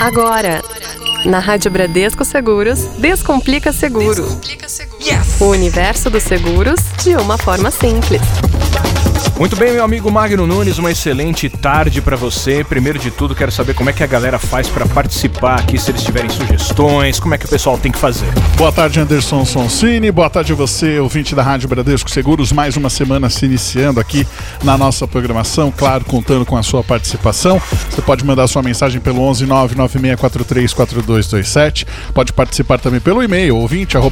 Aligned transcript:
Agora, 0.00 0.62
na 1.24 1.38
Rádio 1.38 1.70
Bradesco 1.70 2.24
Seguros, 2.24 2.80
Descomplica 2.98 3.72
Seguro. 3.72 4.26
O 5.40 5.46
universo 5.46 6.10
dos 6.10 6.22
seguros 6.22 6.78
de 7.02 7.16
uma 7.16 7.38
forma 7.38 7.70
simples. 7.70 8.20
Muito 9.38 9.54
bem, 9.54 9.74
meu 9.74 9.84
amigo 9.84 10.10
Magno 10.10 10.46
Nunes, 10.46 10.78
uma 10.78 10.90
excelente 10.90 11.50
tarde 11.50 12.00
para 12.00 12.16
você. 12.16 12.64
Primeiro 12.64 12.98
de 12.98 13.10
tudo, 13.10 13.34
quero 13.34 13.52
saber 13.52 13.74
como 13.74 13.90
é 13.90 13.92
que 13.92 14.02
a 14.02 14.06
galera 14.06 14.38
faz 14.38 14.66
para 14.66 14.86
participar 14.86 15.60
aqui, 15.60 15.78
se 15.78 15.90
eles 15.90 16.02
tiverem 16.02 16.30
sugestões, 16.30 17.20
como 17.20 17.34
é 17.34 17.38
que 17.38 17.44
o 17.44 17.48
pessoal 17.48 17.76
tem 17.76 17.92
que 17.92 17.98
fazer. 17.98 18.32
Boa 18.56 18.72
tarde, 18.72 18.98
Anderson 18.98 19.44
Sonsini. 19.44 20.10
Boa 20.10 20.30
tarde 20.30 20.54
a 20.54 20.56
você, 20.56 20.98
ouvinte 20.98 21.34
da 21.34 21.42
Rádio 21.42 21.68
Bradesco 21.68 22.10
Seguros. 22.10 22.50
Mais 22.50 22.78
uma 22.78 22.88
semana 22.88 23.28
se 23.28 23.44
iniciando 23.44 24.00
aqui 24.00 24.26
na 24.64 24.78
nossa 24.78 25.06
programação, 25.06 25.70
claro, 25.70 26.06
contando 26.06 26.46
com 26.46 26.56
a 26.56 26.62
sua 26.62 26.82
participação. 26.82 27.60
Você 27.90 28.00
pode 28.00 28.24
mandar 28.24 28.46
sua 28.46 28.62
mensagem 28.62 29.02
pelo 29.02 29.20
11 29.20 29.46
996434227. 29.46 31.86
Pode 32.14 32.32
participar 32.32 32.78
também 32.78 33.00
pelo 33.00 33.22
e-mail 33.22 33.58
ouvinte 33.58 33.98
ou 33.98 34.10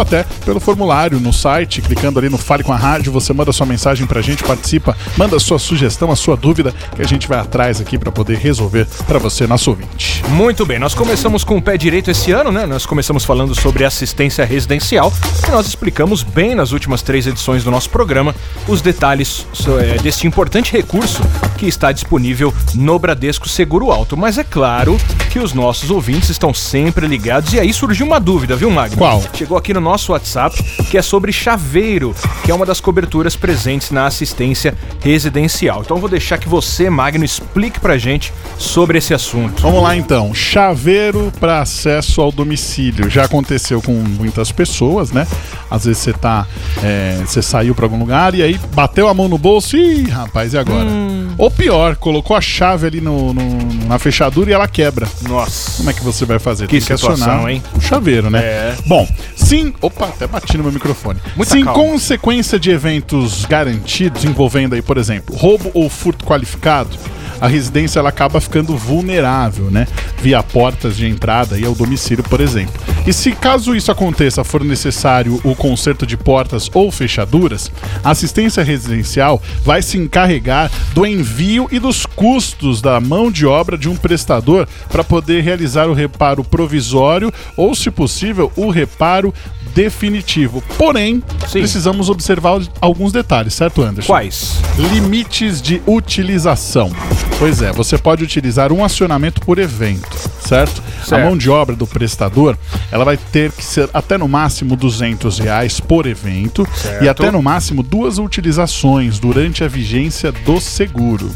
até 0.00 0.24
pelo 0.46 0.60
formulário 0.60 1.20
no 1.20 1.30
site, 1.30 1.82
clicando 1.82 2.18
ali 2.18 2.30
no 2.30 2.38
Fale 2.54 2.62
com 2.62 2.72
a 2.72 2.76
Rádio, 2.76 3.10
você 3.10 3.32
manda 3.32 3.52
sua 3.52 3.66
mensagem 3.66 4.06
pra 4.06 4.22
gente, 4.22 4.44
participa, 4.44 4.96
manda 5.16 5.40
sua 5.40 5.58
sugestão, 5.58 6.12
a 6.12 6.14
sua 6.14 6.36
dúvida, 6.36 6.72
que 6.94 7.02
a 7.02 7.04
gente 7.04 7.26
vai 7.26 7.40
atrás 7.40 7.80
aqui 7.80 7.98
para 7.98 8.12
poder 8.12 8.38
resolver 8.38 8.86
para 9.08 9.18
você, 9.18 9.44
nosso 9.44 9.70
ouvinte. 9.70 10.22
Muito 10.28 10.64
bem, 10.64 10.78
nós 10.78 10.94
começamos 10.94 11.42
com 11.42 11.56
o 11.56 11.62
pé 11.62 11.76
direito 11.76 12.12
esse 12.12 12.30
ano, 12.30 12.52
né? 12.52 12.64
Nós 12.64 12.86
começamos 12.86 13.24
falando 13.24 13.56
sobre 13.56 13.84
assistência 13.84 14.44
residencial 14.44 15.12
e 15.48 15.50
nós 15.50 15.66
explicamos 15.66 16.22
bem 16.22 16.54
nas 16.54 16.70
últimas 16.70 17.02
três 17.02 17.26
edições 17.26 17.64
do 17.64 17.72
nosso 17.72 17.90
programa 17.90 18.32
os 18.68 18.80
detalhes 18.80 19.48
é, 19.80 20.00
deste 20.00 20.28
importante 20.28 20.70
recurso 20.70 21.22
que 21.64 21.68
está 21.68 21.90
disponível 21.92 22.52
no 22.74 22.98
Bradesco 22.98 23.48
Seguro 23.48 23.90
Alto. 23.90 24.18
Mas 24.18 24.36
é 24.36 24.44
claro 24.44 24.98
que 25.30 25.38
os 25.38 25.54
nossos 25.54 25.90
ouvintes 25.90 26.28
estão 26.28 26.52
sempre 26.52 27.06
ligados 27.06 27.54
e 27.54 27.58
aí 27.58 27.72
surgiu 27.72 28.04
uma 28.04 28.20
dúvida, 28.20 28.54
viu, 28.54 28.70
Magno? 28.70 28.98
Qual? 28.98 29.22
Chegou 29.32 29.56
aqui 29.56 29.72
no 29.72 29.80
nosso 29.80 30.12
WhatsApp 30.12 30.62
que 30.90 30.98
é 30.98 31.02
sobre 31.02 31.32
chaveiro, 31.32 32.14
que 32.44 32.50
é 32.50 32.54
uma 32.54 32.66
das 32.66 32.80
coberturas 32.80 33.34
presentes 33.34 33.90
na 33.90 34.04
assistência 34.04 34.74
residencial. 35.00 35.80
Então 35.80 35.96
eu 35.96 36.00
vou 36.02 36.10
deixar 36.10 36.36
que 36.36 36.46
você, 36.48 36.90
Magno, 36.90 37.24
explique 37.24 37.80
pra 37.80 37.96
gente 37.96 38.30
sobre 38.58 38.98
esse 38.98 39.14
assunto. 39.14 39.62
Vamos 39.62 39.82
lá 39.82 39.96
então. 39.96 40.34
Chaveiro 40.34 41.32
para 41.40 41.62
acesso 41.62 42.20
ao 42.20 42.30
domicílio. 42.30 43.08
Já 43.08 43.24
aconteceu 43.24 43.80
com 43.80 43.92
muitas 43.92 44.52
pessoas, 44.52 45.10
né? 45.10 45.26
Às 45.70 45.86
vezes 45.86 46.02
você 46.02 46.12
tá. 46.12 46.46
é, 46.82 47.22
você 47.24 47.40
saiu 47.40 47.74
para 47.74 47.86
algum 47.86 47.98
lugar 47.98 48.34
e 48.34 48.42
aí 48.42 48.60
bateu 48.74 49.08
a 49.08 49.14
mão 49.14 49.28
no 49.28 49.38
bolso 49.38 49.78
e, 49.78 50.02
rapaz, 50.04 50.52
e 50.52 50.58
agora? 50.58 50.90
Ou 51.38 51.50
pior, 51.56 51.96
colocou 51.96 52.36
a 52.36 52.40
chave 52.40 52.86
ali 52.86 53.00
no, 53.00 53.32
no- 53.32 53.84
na 53.86 53.98
fechadura 53.98 54.50
e 54.50 54.52
ela 54.52 54.66
quebra. 54.68 55.06
Nossa. 55.28 55.78
Como 55.78 55.90
é 55.90 55.92
que 55.92 56.02
você 56.02 56.24
vai 56.24 56.38
fazer? 56.38 56.64
Que 56.66 56.72
Tem 56.72 56.80
que 56.80 56.96
situação, 56.96 57.12
acionar 57.32 57.50
hein? 57.50 57.62
o 57.76 57.80
chaveiro, 57.80 58.30
né? 58.30 58.38
É. 58.40 58.74
Bom, 58.86 59.08
sim. 59.36 59.72
Opa, 59.80 60.06
até 60.06 60.26
bati 60.26 60.56
no 60.56 60.64
meu 60.64 60.72
microfone. 60.72 61.20
Muita 61.36 61.52
sim, 61.52 61.64
calma. 61.64 61.82
consequência 61.84 62.58
de 62.58 62.70
eventos 62.70 63.44
garantidos 63.44 64.24
envolvendo 64.24 64.74
aí, 64.74 64.82
por 64.82 64.96
exemplo, 64.98 65.34
roubo 65.36 65.70
ou 65.74 65.88
furto 65.88 66.24
qualificado, 66.24 66.96
a 67.40 67.46
residência 67.48 67.98
ela 67.98 68.08
acaba 68.08 68.40
ficando 68.40 68.76
vulnerável, 68.76 69.70
né? 69.70 69.86
Via 70.22 70.42
portas 70.42 70.96
de 70.96 71.06
entrada 71.06 71.58
e 71.58 71.64
ao 71.64 71.74
domicílio, 71.74 72.24
por 72.24 72.40
exemplo. 72.40 72.74
E 73.06 73.12
se 73.12 73.32
caso 73.32 73.76
isso 73.76 73.92
aconteça, 73.92 74.42
for 74.42 74.64
necessário 74.64 75.38
o 75.44 75.54
conserto 75.54 76.06
de 76.06 76.16
portas 76.16 76.70
ou 76.72 76.90
fechaduras, 76.90 77.70
a 78.02 78.10
assistência 78.10 78.62
residencial 78.62 79.42
vai 79.62 79.82
se 79.82 79.98
encarregar 79.98 80.70
do 80.94 81.04
envio 81.06 81.68
e 81.70 81.78
dos 81.78 82.06
custos 82.06 82.80
da 82.80 82.98
mão 83.00 83.30
de 83.30 83.44
obra 83.44 83.76
de 83.76 83.90
um 83.90 83.96
prestador 83.96 84.66
para 84.88 85.04
poder 85.04 85.42
realizar 85.42 85.86
o 85.86 85.92
reparo 85.92 86.42
provisório 86.42 87.32
ou, 87.58 87.74
se 87.74 87.90
possível, 87.90 88.50
o 88.56 88.70
reparo 88.70 89.34
definitivo. 89.74 90.62
Porém, 90.78 91.22
Sim. 91.48 91.58
precisamos 91.58 92.08
observar 92.08 92.60
alguns 92.80 93.12
detalhes, 93.12 93.52
certo, 93.52 93.82
Anderson? 93.82 94.06
Quais? 94.06 94.60
Limites 94.78 95.60
de 95.60 95.82
utilização. 95.86 96.90
Pois 97.38 97.60
é, 97.60 97.72
você 97.72 97.98
pode 97.98 98.22
utilizar 98.22 98.72
um 98.72 98.84
acionamento 98.84 99.40
por 99.40 99.58
evento, 99.58 100.16
certo? 100.40 100.82
Certo. 101.04 101.20
A 101.22 101.24
mão 101.24 101.36
de 101.36 101.50
obra 101.50 101.76
do 101.76 101.86
prestador, 101.86 102.56
ela 102.90 103.04
vai 103.04 103.16
ter 103.16 103.52
que 103.52 103.64
ser 103.64 103.88
até 103.92 104.16
no 104.18 104.28
máximo 104.28 104.76
200 104.76 105.38
reais 105.38 105.80
por 105.80 106.06
evento 106.06 106.66
Certo. 106.74 107.04
e 107.04 107.08
até 107.08 107.30
no 107.30 107.42
máximo 107.42 107.82
duas 107.82 108.18
utilizações 108.18 109.18
durante 109.18 109.62
a 109.64 109.68
vigência 109.68 110.32
do 110.32 110.60
seguro. 110.60 111.30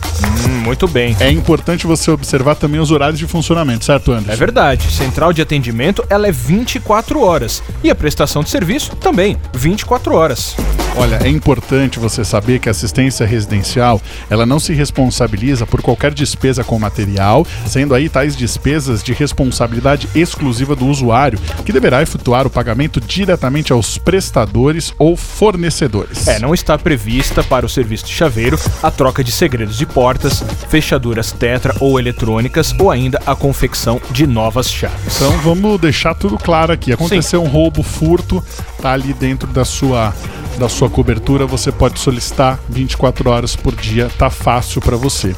Hum, 0.47 0.61
muito 0.65 0.87
bem. 0.89 1.17
É 1.21 1.31
importante 1.31 1.87
você 1.87 2.11
observar 2.11 2.55
também 2.55 2.81
os 2.81 2.91
horários 2.91 3.19
de 3.19 3.27
funcionamento, 3.27 3.85
certo, 3.85 4.13
Anderson? 4.13 4.33
É 4.33 4.37
verdade, 4.37 4.91
central 4.91 5.33
de 5.33 5.43
atendimento 5.43 6.05
ela 6.09 6.27
é 6.27 6.33
24 6.33 7.21
horas 7.21 7.63
e 7.83 7.91
a 7.91 7.95
prestação 7.95 8.43
de 8.43 8.51
serviço 8.51 8.97
também 8.97 9.37
24 9.55 10.15
horas. 10.15 10.57
Olha, 10.99 11.21
é 11.23 11.29
importante 11.29 11.97
você 11.97 12.25
saber 12.25 12.59
que 12.59 12.69
a 12.69 12.73
assistência 12.73 13.25
residencial, 13.25 14.03
ela 14.29 14.45
não 14.45 14.59
se 14.59 14.75
responsabiliza 14.75 15.65
por 15.65 15.81
qualquer 15.81 16.13
despesa 16.13 16.65
com 16.65 16.77
material, 16.77 17.47
sendo 17.69 17.95
aí 17.95 18.09
tais 18.09 18.35
despesas 18.35 19.01
de 19.01 19.13
responsabilidade 19.13 20.09
exclusiva 20.13 20.75
do 20.75 20.87
usuário, 20.87 21.39
que 21.65 21.73
deverá 21.73 22.03
efetuar 22.03 22.49
o 22.49 22.51
pagamento 22.51 23.01
diretamente 23.01 23.73
aos 23.73 23.97
prestadores 23.97 24.93
ou 24.99 25.17
fornecedores. 25.17 26.27
É, 26.27 26.41
não 26.41 26.53
está 26.53 26.77
prevista 26.77 27.45
para 27.45 27.65
o 27.65 27.69
serviço 27.69 28.05
de 28.07 28.13
chaveiro 28.13 28.59
a 28.83 28.91
troca 28.91 29.23
de 29.23 29.31
segredos 29.31 29.79
de 29.79 29.87
portas, 29.87 30.43
fechaduras 30.69 31.31
tetra 31.31 31.77
ou 31.79 32.01
eletrônicas 32.01 32.75
ou 32.77 32.91
ainda 32.91 33.23
a 33.25 33.37
confecção 33.37 34.01
de 34.11 34.27
novas 34.27 34.69
chaves. 34.69 35.15
Então 35.15 35.31
vamos 35.43 35.81
deixar 35.81 36.17
tudo 36.17 36.37
claro 36.37 36.73
aqui. 36.73 36.93
Aconteceu 36.93 37.41
um 37.41 37.47
roubo, 37.47 37.85
furto, 37.85 38.43
tá 38.83 38.95
ali 38.95 39.13
dentro 39.13 39.49
da 39.49 39.65
sua 39.65 40.13
da 40.59 40.69
sua 40.69 40.91
cobertura, 40.91 41.47
você 41.47 41.71
pode 41.71 42.01
solicitar 42.01 42.59
24 42.69 43.31
horas 43.31 43.55
por 43.55 43.75
dia, 43.75 44.11
tá 44.19 44.29
fácil 44.29 44.81
para 44.81 44.97
você. 44.97 45.35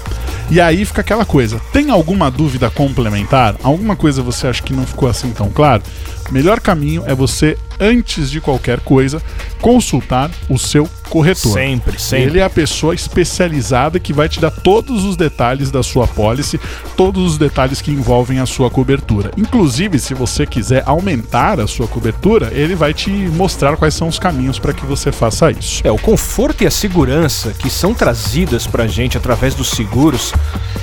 E 0.50 0.60
aí 0.60 0.84
fica 0.84 1.02
aquela 1.02 1.24
coisa, 1.24 1.60
tem 1.72 1.90
alguma 1.90 2.30
dúvida 2.30 2.70
complementar? 2.70 3.54
Alguma 3.62 3.94
coisa 3.94 4.22
você 4.22 4.46
acha 4.46 4.62
que 4.62 4.72
não 4.72 4.86
ficou 4.86 5.08
assim 5.08 5.30
tão 5.30 5.50
claro? 5.50 5.82
Melhor 6.30 6.60
caminho 6.60 7.04
é 7.06 7.14
você 7.14 7.56
antes 7.80 8.30
de 8.30 8.40
qualquer 8.40 8.80
coisa 8.80 9.22
consultar 9.60 10.30
o 10.48 10.58
seu 10.58 10.88
corretor. 11.10 11.52
Sempre, 11.52 12.00
sempre. 12.00 12.26
Ele 12.26 12.38
é 12.38 12.44
a 12.44 12.48
pessoa 12.48 12.94
especializada 12.94 13.98
que 13.98 14.12
vai 14.12 14.28
te 14.28 14.40
dar 14.40 14.50
todos 14.50 15.04
os 15.04 15.16
detalhes 15.16 15.70
da 15.70 15.82
sua 15.82 16.06
pólice, 16.06 16.58
todos 16.96 17.32
os 17.32 17.38
detalhes 17.38 17.82
que 17.82 17.90
envolvem 17.90 18.38
a 18.38 18.46
sua 18.46 18.70
cobertura. 18.70 19.32
Inclusive, 19.36 19.98
se 19.98 20.14
você 20.14 20.46
quiser 20.46 20.82
aumentar 20.86 21.60
a 21.60 21.66
sua 21.66 21.88
cobertura, 21.88 22.50
ele 22.52 22.74
vai 22.74 22.94
te 22.94 23.10
mostrar 23.10 23.76
quais 23.76 23.94
são 23.94 24.08
os 24.08 24.18
caminhos 24.18 24.58
para 24.58 24.72
que 24.72 24.86
você 24.86 25.10
faça 25.10 25.50
isso. 25.50 25.82
É, 25.84 25.90
o 25.90 25.98
conforto 25.98 26.62
e 26.62 26.66
a 26.66 26.70
segurança 26.70 27.52
que 27.52 27.68
são 27.68 27.92
trazidas 27.92 28.66
pra 28.66 28.86
gente 28.86 29.18
através 29.18 29.54
dos 29.54 29.70
seguros 29.70 30.32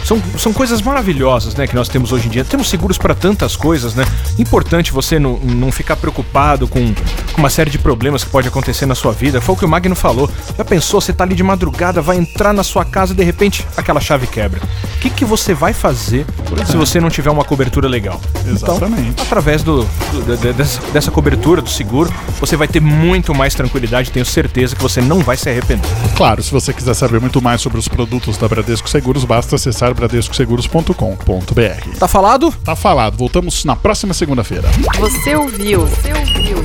são, 0.04 0.22
são 0.38 0.54
coisas 0.54 0.82
maravilhosas, 0.82 1.56
né, 1.56 1.68
que 1.68 1.76
nós 1.76 1.88
temos 1.88 2.12
hoje 2.12 2.28
em 2.28 2.30
dia. 2.30 2.44
Temos 2.44 2.70
seguros 2.70 2.98
para 2.98 3.16
tantas 3.16 3.56
coisas, 3.56 3.96
né? 3.96 4.06
Importante 4.38 4.92
você 4.92 5.18
não, 5.18 5.38
não 5.38 5.72
ficar 5.72 5.96
preocupado 5.96 6.68
com, 6.94 7.42
uma 7.42 7.50
série 7.50 7.70
de 7.70 7.78
problemas 7.80 8.24
que 8.24 8.30
pode 8.30 8.48
acontecer 8.48 8.86
na 8.86 8.96
sua 8.96 9.12
vida. 9.12 9.42
Foi 9.42 9.56
o 9.56 9.58
que 9.58 9.66
o 9.66 9.68
Magno 9.68 9.96
falou. 9.96 10.30
Já 10.58 10.66
pensou, 10.66 11.02
você 11.02 11.14
tá 11.14 11.24
ali 11.24 11.36
de 11.36 11.44
madrugada, 11.44 12.02
vai 12.02 12.18
entrar 12.18 12.54
na 12.54 12.64
sua 12.64 12.86
casa 12.86 13.14
e 13.14 13.16
de 13.16 13.24
repente 13.24 13.66
aquela 13.76 14.00
chave 14.00 14.28
quebra. 14.28 14.62
O 14.98 15.00
que, 15.00 15.10
que 15.12 15.24
você 15.26 15.54
vai 15.54 15.74
fazer 15.74 16.26
se 16.66 16.76
você 16.76 17.00
não 17.00 17.10
tiver 17.10 17.30
uma 17.30 17.44
cobertura 17.46 17.88
legal? 17.88 18.20
Exatamente. 18.48 19.10
Então, 19.10 19.26
através 19.26 19.62
do, 19.62 19.84
do- 19.84 20.38
de- 20.38 20.54
dessa, 20.54 20.82
dessa 20.92 21.12
cobertura, 21.12 21.62
do 21.62 21.70
seguro, 21.70 22.12
você 22.40 22.58
vai 22.58 22.68
ter 22.68 22.82
muito 22.82 23.34
mais 23.34 23.54
tranquilidade. 23.54 24.12
Tenho 24.12 24.26
certeza 24.26 24.76
que 24.76 24.82
você 24.82 25.00
não 25.00 25.20
vai 25.20 25.38
se 25.38 25.48
arrepender. 25.50 25.88
Claro, 26.16 26.42
se 26.42 26.52
você 26.52 26.74
quiser 26.74 26.96
saber 26.96 27.22
muito 27.22 27.40
mais 27.42 27.62
sobre 27.62 27.78
os 27.80 27.88
produtos 27.88 28.38
da 28.38 28.48
Bradesco 28.48 28.90
Seguros, 28.90 29.24
basta 29.24 29.56
acessar 29.56 29.94
bradescoseguros.com.br. 29.94 31.98
Tá 32.00 32.08
falado? 32.08 32.52
Tá 32.64 32.76
falado, 32.76 33.16
voltamos 33.18 33.64
na 33.66 33.76
próxima 33.76 34.14
segunda-feira. 34.16 34.68
Você 35.00 35.36
ouviu? 35.36 35.86
Você 35.86 36.12
ouviu? 36.14 36.58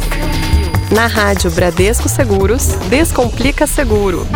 Na 0.91 1.07
Rádio 1.07 1.51
Bradesco 1.51 2.09
Seguros, 2.09 2.65
Descomplica 2.89 3.67
Seguro. 3.67 4.27